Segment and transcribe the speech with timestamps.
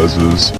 [0.00, 0.59] Big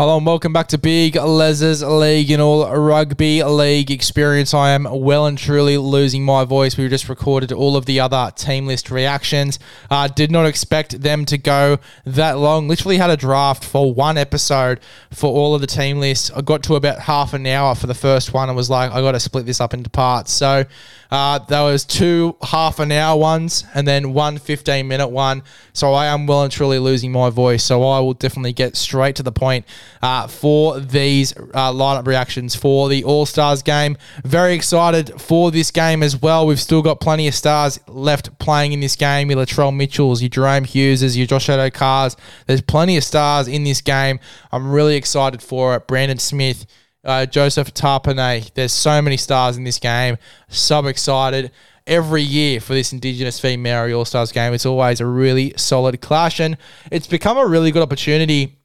[0.00, 4.54] Hello and welcome back to Big Les's League and all rugby league experience.
[4.54, 6.78] I am well and truly losing my voice.
[6.78, 9.58] We just recorded all of the other team list reactions.
[9.90, 12.66] Uh, did not expect them to go that long.
[12.66, 16.30] Literally had a draft for one episode for all of the team lists.
[16.30, 19.02] I got to about half an hour for the first one and was like, I
[19.02, 20.32] got to split this up into parts.
[20.32, 20.64] So
[21.10, 25.42] uh, there was two half an hour ones and then one 15 minute one.
[25.74, 27.62] So I am well and truly losing my voice.
[27.62, 29.66] So I will definitely get straight to the point
[30.02, 33.96] uh, for these uh, lineup reactions for the All Stars game.
[34.24, 36.46] Very excited for this game as well.
[36.46, 39.30] We've still got plenty of stars left playing in this game.
[39.30, 42.16] Your Latrell Mitchells, your Jahrome Hugheses, your Josh Addo-Carrs.
[42.46, 44.20] There's plenty of stars in this game.
[44.52, 45.86] I'm really excited for it.
[45.86, 46.66] Brandon Smith
[47.04, 48.52] uh, Joseph Tapine.
[48.54, 50.18] There's so many stars in this game.
[50.48, 51.50] So excited
[51.86, 54.52] every year for this Indigenous female All Stars game.
[54.52, 56.56] It's always a really solid clash, and
[56.90, 58.59] it's become a really good opportunity.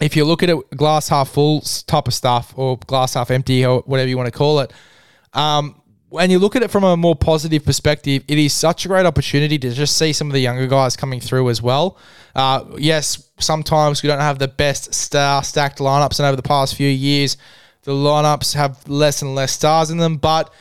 [0.00, 3.64] If you look at it, glass half full type of stuff, or glass half empty,
[3.64, 4.72] or whatever you want to call it.
[5.32, 8.88] Um, when you look at it from a more positive perspective, it is such a
[8.88, 11.98] great opportunity to just see some of the younger guys coming through as well.
[12.34, 16.74] Uh, yes, sometimes we don't have the best star stacked lineups, and over the past
[16.74, 17.36] few years,
[17.82, 20.16] the lineups have less and less stars in them.
[20.16, 20.52] But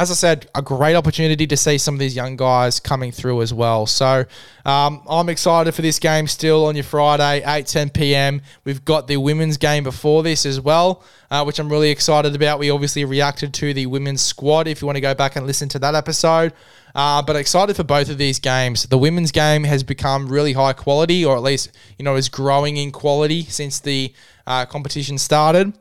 [0.00, 3.42] as I said, a great opportunity to see some of these young guys coming through
[3.42, 3.84] as well.
[3.84, 4.24] So
[4.64, 8.40] um, I'm excited for this game still on your Friday, 8 10 p.m.
[8.64, 12.58] We've got the women's game before this as well, uh, which I'm really excited about.
[12.58, 15.68] We obviously reacted to the women's squad if you want to go back and listen
[15.68, 16.54] to that episode.
[16.94, 18.84] Uh, but excited for both of these games.
[18.84, 22.78] The women's game has become really high quality, or at least, you know, is growing
[22.78, 24.14] in quality since the
[24.46, 25.74] uh, competition started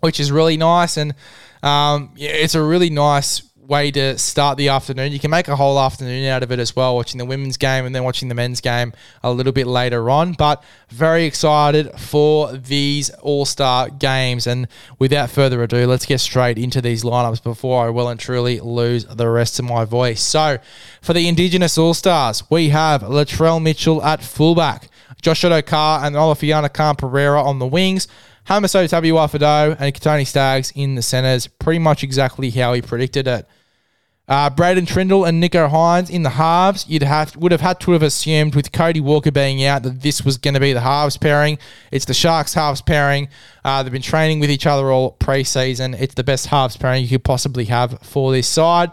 [0.00, 0.96] which is really nice.
[0.96, 1.14] And
[1.62, 5.12] um, yeah, it's a really nice way to start the afternoon.
[5.12, 7.84] You can make a whole afternoon out of it as well, watching the women's game
[7.84, 10.32] and then watching the men's game a little bit later on.
[10.32, 14.46] But very excited for these All Star games.
[14.46, 18.58] And without further ado, let's get straight into these lineups before I well and truly
[18.58, 20.22] lose the rest of my voice.
[20.22, 20.58] So
[21.02, 24.88] for the Indigenous All Stars, we have Latrell Mitchell at fullback.
[25.20, 28.06] Josh Addo-Carr and Alofiana Khan-Pereira on the wings.
[28.48, 33.46] Hamiso Tabuai-Fidow and Kotoni Staggs in the centres, pretty much exactly how he predicted it.
[34.26, 36.86] Uh, Braydon Trindall and Nicho Hynes in the halves.
[36.86, 40.22] You'd have would have had to have assumed with Cody Walker being out that this
[40.22, 41.58] was going to be the halves pairing.
[41.90, 43.28] It's the Sharks halves pairing.
[43.64, 45.98] Uh, they've been training with each other all preseason.
[45.98, 48.90] It's the best halves pairing you could possibly have for this side.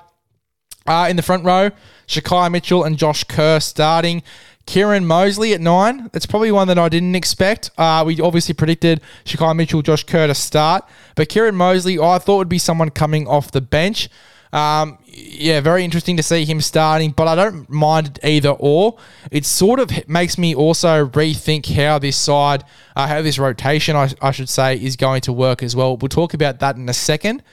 [0.88, 1.72] Uh, in the front row,
[2.08, 4.24] Shaquai Mitchell and Josh Kerr starting.
[4.66, 6.10] Kieran Moseley at nine.
[6.12, 7.72] That's probably one that I didn't expect.
[7.78, 12.38] Uh, we obviously predicted Shaquai Mitchell, Josh Kerr to start, but Kieran Moseley, I thought
[12.38, 14.10] would be someone coming off the bench.
[14.52, 18.98] Um, yeah, very interesting to see him starting, but I don't mind either or.
[19.30, 22.64] It sort of makes me also rethink how this side,
[22.96, 25.98] uh, how this rotation, I, I should say, is going to work as well.
[25.98, 27.44] We'll talk about that in a second.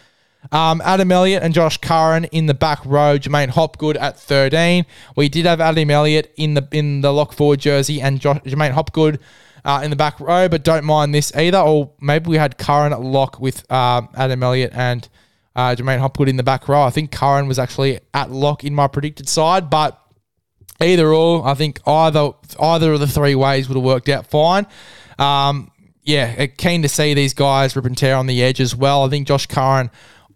[0.50, 3.16] Um, Adam Elliott and Josh Curran in the back row.
[3.18, 4.84] J'maine Hopgood at 13.
[5.16, 8.72] We did have Adam Elliott in the in the lock forward jersey and Josh, J'maine
[8.72, 9.20] Hopgood
[9.64, 11.58] uh, in the back row, but don't mind this either.
[11.58, 15.08] Or maybe we had Curran at lock with uh, Adam Elliott and
[15.54, 16.82] uh, J'maine Hopgood in the back row.
[16.82, 19.98] I think Curran was actually at lock in my predicted side, but
[20.80, 24.66] either or, I think either either of the three ways would have worked out fine.
[25.18, 25.70] Um,
[26.02, 29.04] yeah, keen to see these guys rip and tear on the edge as well.
[29.04, 29.90] I think Josh Curran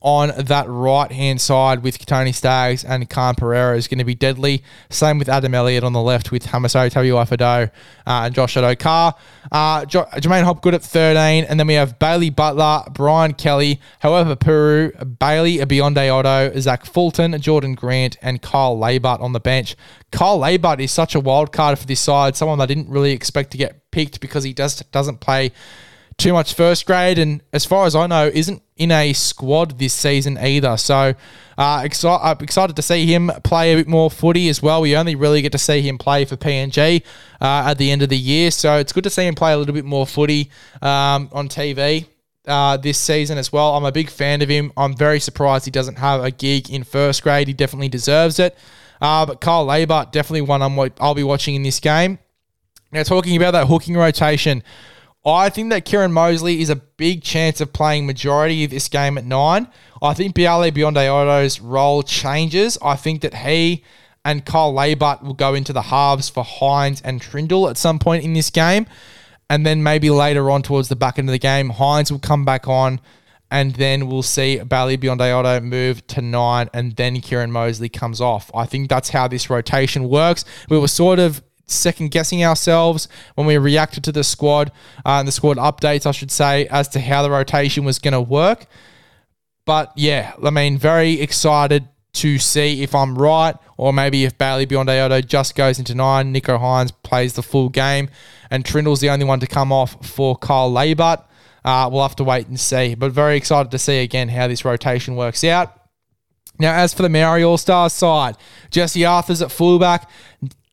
[0.06, 4.62] on that right hand side with Tony Staggs and Khan-Pereira is going to be deadly.
[4.88, 7.70] Same with Adam Elliott on the left with Hamiso Tabuai-Fidow uh,
[8.06, 9.16] and Josh Addo-Carr.
[9.50, 11.42] Uh, jo- J'maine Hopgood at 13.
[11.42, 17.74] And then we have Bailey Butler, Brian Kelly, however, Peru, Bailey Biondi-Odo, Zach Fulton, Jordan
[17.74, 19.74] Grant, and Kyle Laybutt on the bench.
[20.12, 23.50] Kyle Laybutt is such a wild card for this side, someone I didn't really expect
[23.50, 25.50] to get picked because he just doesn't play
[26.18, 29.92] too much first grade, and as far as I know, isn't in a squad this
[29.92, 30.76] season either.
[30.76, 31.14] So,
[31.58, 34.80] uh, exci- I'm excited to see him play a bit more footy as well.
[34.80, 37.02] We only really get to see him play for PNG
[37.40, 39.58] uh, at the end of the year, so it's good to see him play a
[39.58, 42.06] little bit more footy um, on TV.
[42.46, 43.74] Uh, this season as well.
[43.76, 44.72] I'm a big fan of him.
[44.76, 47.48] I'm very surprised he doesn't have a gig in first grade.
[47.48, 48.56] He definitely deserves it.
[49.00, 52.20] Uh, but Kyle Laybutt, definitely one I'm, I'll be watching in this game.
[52.92, 54.62] Now, talking about that hooking rotation,
[55.26, 59.18] I think that Kieran Moseley is a big chance of playing majority of this game
[59.18, 59.66] at nine.
[60.00, 62.78] I think Bailey Biondi-Odo's role changes.
[62.80, 63.82] I think that he
[64.24, 68.24] and Kyle Laybutt will go into the halves for Hynes and Trindall at some point
[68.24, 68.86] in this game.
[69.50, 72.44] And then maybe later on towards the back end of the game, Hynes will come
[72.44, 73.00] back on
[73.50, 78.50] and then we'll see Bailey Ayoto move to nine, and then Kieran Moseley comes off.
[78.54, 80.44] I think that's how this rotation works.
[80.68, 84.70] We were sort of second guessing ourselves when we reacted to the squad
[85.04, 88.12] uh, and the squad updates, I should say, as to how the rotation was going
[88.12, 88.66] to work.
[89.64, 94.66] But yeah, I mean, very excited to see if I'm right, or maybe if Bailey
[94.66, 98.08] Biondi-Odo just goes into nine, Nicho Hynes plays the full game,
[98.50, 101.24] and Trindall's the only one to come off for Kyle Laybutt.
[101.64, 102.94] Uh, we'll have to wait and see.
[102.94, 105.76] But very excited to see again how this rotation works out.
[106.58, 108.36] Now, as for the Maori All Stars side,
[108.70, 110.08] Jesse Arthars at fullback.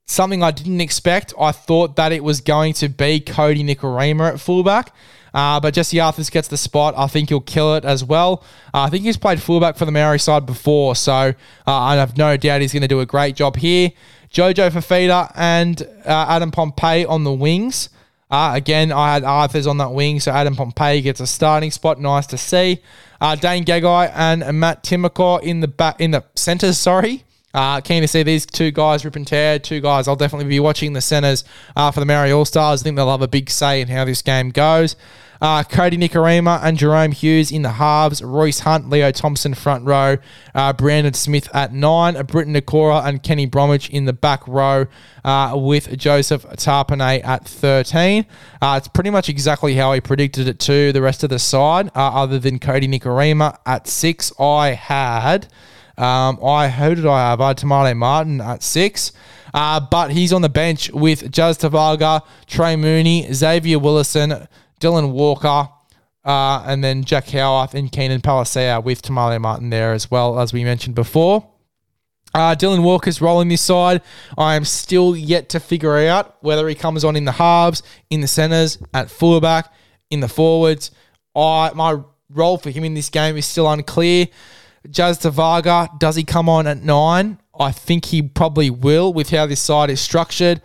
[0.06, 1.34] Something I didn't expect.
[1.40, 4.94] I thought that it was going to be Kodi Nikorima at fullback.
[5.34, 6.94] Uh, but Jesse Arthars gets the spot.
[6.96, 8.44] I think he'll kill it as well.
[8.74, 11.34] Uh, I think he's played fullback for the Maori side before, so uh,
[11.66, 13.92] I have no doubt he's going to do a great job here.
[14.32, 17.90] Jojo Fifita and uh, Adam Pompey on the wings.
[18.30, 22.00] Uh, again, I had Arthars on that wing, so Adam Pompey gets a starting spot.
[22.00, 22.80] Nice to see.
[23.22, 26.78] Uh, Dane Gagai and Matt Timoko in the back in the centres.
[26.80, 27.24] Sorry.
[27.54, 29.60] Uh, keen to see these two guys rip and tear.
[29.60, 31.44] Two guys I'll definitely be watching the centres
[31.76, 32.82] uh, for the Maori All Stars.
[32.82, 34.96] I think they'll have a big say in how this game goes.
[35.44, 38.24] Uh, Kodi Nikorima and Jahrome Hughes in the halves.
[38.24, 40.16] Royce Hunt, Leo Thompson front row.
[40.56, 42.14] Uh, Brandon Smith at nine.
[42.26, 44.86] Briton Nikora and Kenny Bromwich in the back row
[45.26, 48.26] uh, with Joseph Tapine at 13.
[48.62, 51.88] Uh, it's pretty much exactly how I predicted it to the rest of the side,
[51.88, 54.32] uh, other than Kodi Nikorima at six.
[54.40, 55.48] I had.
[55.98, 57.42] Um, I who did I have?
[57.42, 59.12] I had Te Maire Martin at six.
[59.54, 64.48] Uh, but he's on the bench with Jazz Tevaga, Trey Mooney, Xavier Willison,
[64.80, 65.70] Dylan Walker,
[66.26, 70.40] uh, and then Jack Howarth and Keenan Palasia with Te Maire Martin there as well,
[70.40, 71.48] as we mentioned before.
[72.34, 74.02] Uh, Dylan Walker's rolling this side.
[74.38, 78.22] I am still yet to figure out whether he comes on in the halves, in
[78.22, 79.72] the centres, at fullback,
[80.10, 80.90] in the forwards.
[81.36, 82.00] I my
[82.32, 84.28] role for him in this game is still unclear.
[84.90, 87.40] Jazz Tevaga, does he come on at nine?
[87.58, 90.62] I think he probably will with how this side is structured.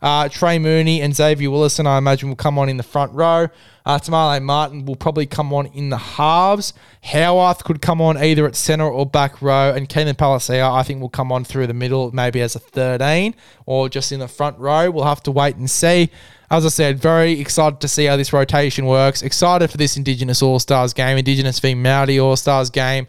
[0.00, 3.48] Uh, Trey Mooney and Xavier Willison, I imagine, will come on in the front row.
[3.84, 6.72] Uh, Te Maire Martin will probably come on in the halves.
[7.02, 9.72] Howarth could come on either at centre or back row.
[9.74, 13.34] And Keenan Palasia, I think, will come on through the middle, maybe as a 13
[13.66, 14.90] or just in the front row.
[14.90, 16.10] We'll have to wait and see.
[16.50, 19.22] As I said, very excited to see how this rotation works.
[19.22, 23.06] Excited for this Indigenous All Stars game, Indigenous v Maori All Stars game.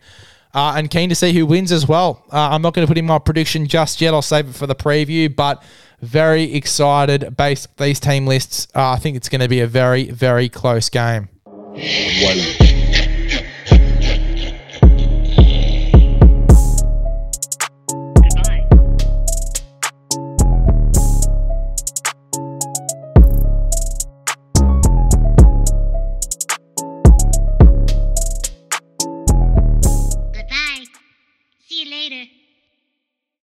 [0.54, 2.25] Uh, and keen to see who wins as well.
[2.31, 4.13] Uh, I'm not going to put in my prediction just yet.
[4.16, 5.62] I'll save it for the preview, but
[6.01, 8.68] very excited based these team lists.
[8.74, 11.30] Uh, I think it's going to be a very, very close game.